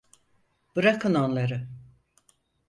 Bırakın 0.75 1.13
onları! 1.15 1.67